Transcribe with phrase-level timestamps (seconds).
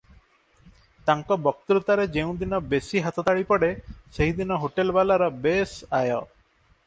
[1.09, 3.71] ତାଙ୍କ ବକ୍ତୃତାରେ ଯେଉଁଦିନ ବେଶି ହାତତାଳି ପଡ଼େ,
[4.17, 6.19] ସେଦିନ ହୋଟେଲବାଲାର ବେଶ ଆୟ।